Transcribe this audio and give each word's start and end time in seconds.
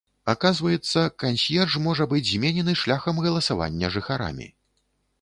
Аказваецца, 0.31 1.03
кансьерж 1.25 1.77
можа 1.89 2.09
быць 2.15 2.23
зменены 2.33 2.77
шляхам 2.85 3.23
галасавання 3.27 3.95
жыхарамі. 3.99 4.53